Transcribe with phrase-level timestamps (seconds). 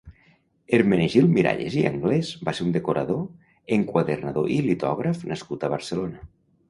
[0.75, 3.21] Hermenegild Miralles i Anglès va ser un decorador,
[3.77, 6.27] enquadernador i litògraf nascut a Barcelona.